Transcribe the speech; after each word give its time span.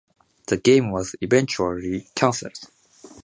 The 0.47 0.57
game 0.57 0.89
was 0.89 1.15
eventually 1.21 2.07
cancelled. 2.15 2.57